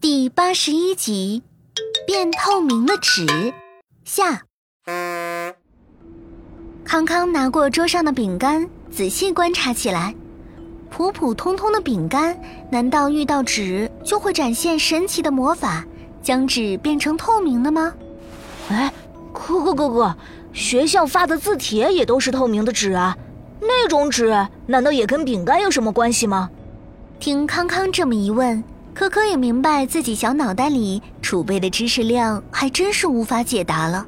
[0.00, 1.42] 第八十一集，
[2.06, 3.26] 变透明的纸
[4.04, 4.42] 下。
[6.84, 10.14] 康康拿过桌上的饼干，仔细观察起来。
[10.88, 12.38] 普普通通的饼干，
[12.70, 15.84] 难道遇到纸就会展现神奇的魔法，
[16.22, 17.92] 将纸变成透明的吗？
[18.68, 18.92] 哎，
[19.32, 20.16] 哥哥哥哥，
[20.52, 23.18] 学校发的字帖也都是透明的纸啊，
[23.60, 26.48] 那种纸难道也跟饼干有什么关系吗？
[27.18, 28.62] 听康康这么一问。
[28.94, 34.06] 可可也明白自己小脑袋里储备的知识量还真是无法解答了。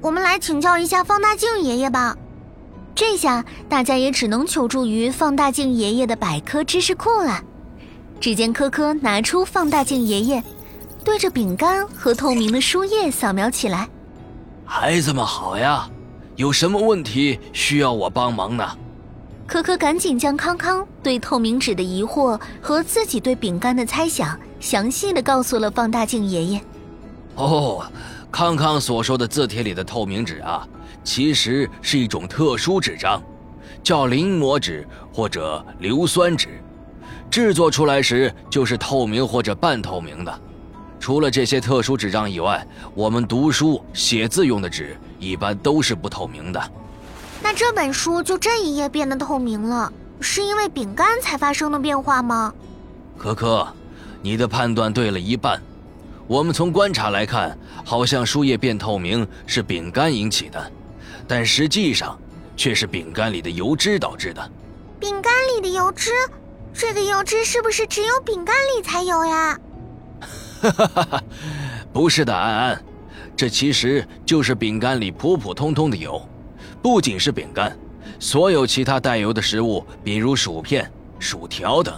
[0.00, 2.16] 我们来请教一下放大镜爷爷吧。
[2.92, 7.40] 这下大家也只能求助于放大镜爷爷的百科知识库了。
[8.18, 10.42] 只见科科拿出放大镜爷爷，
[11.04, 13.88] 对着饼干和透明的书页扫描起来。
[14.64, 15.88] 孩子们好呀，
[16.34, 18.68] 有什么问题需要我帮忙呢？
[19.46, 26.60] 可可赶紧将康康对透明纸的疑惑和自己对饼干的猜想详细的告诉了放大镜爷爷。
[27.36, 27.86] 哦，
[28.30, 30.66] 康康所说的字帖里的透明纸啊，
[31.04, 33.22] 其实是一种特殊纸张，
[33.82, 36.48] 叫临摹纸或者硫酸纸，
[37.30, 40.40] 制作出来时就是透明或者半透明的。
[40.98, 46.60] 除了这些特殊纸张以外，我们读书写字用的纸一般都是不透明的。
[47.48, 52.52] 那这本书就这一页变得透明了，是因为饼干才发生的变化吗？
[53.16, 53.64] 可可，
[54.20, 55.62] 你的判断对了一半。
[56.26, 60.72] 我们从观察来看，好像书页变透明是饼干引起的，
[61.28, 62.18] 但实际上
[62.56, 64.50] 却是饼干里的油脂导致的。
[64.98, 66.10] 饼干里的油脂，
[66.74, 69.56] 这个油脂是不是只有饼干里才有呀？
[70.62, 71.22] 哈哈哈哈，
[71.92, 72.84] 不是的，安安，
[73.36, 76.20] 这其实就是饼干里普普通通的油。
[76.86, 77.76] 不仅是饼干，
[78.20, 80.88] 所有其他带油的食物，比如薯片、
[81.18, 81.92] 薯条等，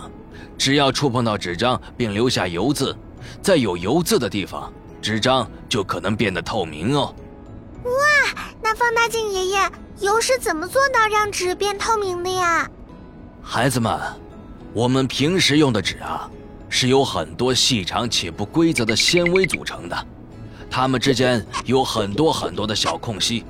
[0.56, 2.96] 只要触碰到纸张并留下油渍，
[3.42, 4.72] 在有油渍的地方，
[5.02, 7.14] 纸张就可能变得透明哦。
[7.84, 7.90] 哇，
[8.62, 9.70] 那放大镜爷爷，
[10.00, 12.66] 油是怎么做到让纸变透明的呀？
[13.42, 14.00] 孩子们，
[14.72, 16.30] 我们平时用的纸啊，
[16.70, 20.06] 是由很多细长且不规则的纤维组成的，
[20.70, 23.44] 它们之间有很多很多的小空隙。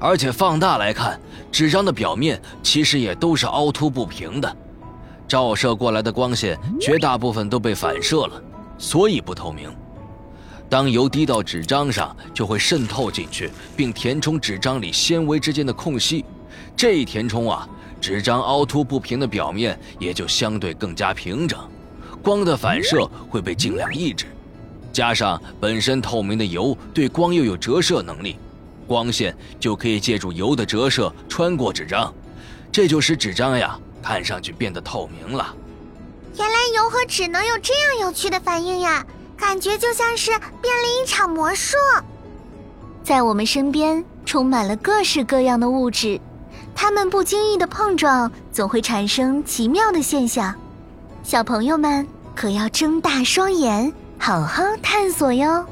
[0.00, 1.20] 而且放大来看，
[1.52, 4.56] 纸张的表面其实也都是凹凸不平的，
[5.28, 8.42] 照射过来的光线绝大部分都被反射了，
[8.78, 9.70] 所以不透明。
[10.70, 16.24] 当油滴到纸张上，就会渗透进去，并填充纸张里纤维之间的空隙。
[16.74, 17.68] 这一填充啊，
[18.00, 21.58] 纸张凹凸不平的表面也就相对更加平整，
[22.22, 24.26] 光的反射会被尽量抑制。
[24.92, 28.38] 加上本身透明的油对光又有折射能力。
[28.90, 32.12] 光线就可以借助油的折射穿过纸张，
[32.72, 35.54] 这就使纸张呀看上去变得透明了。
[36.36, 39.06] 原来油和纸能有这样有趣的反应呀，
[39.36, 41.76] 感觉就像是变了一场魔术。
[43.04, 46.20] 在我们身边充满了各式各样的物质，
[46.74, 50.52] 它们不经意的碰撞总会产生奇妙的现象。
[51.22, 55.64] 小朋友们可要睁大双眼，好好探索哟。